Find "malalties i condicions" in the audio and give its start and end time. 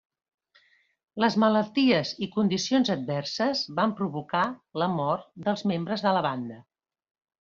1.43-2.91